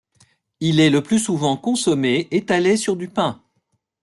[0.61, 3.39] Il est le plus souvent consommé étalé sur du pain.